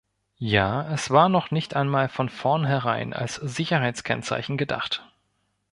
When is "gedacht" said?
4.57-5.07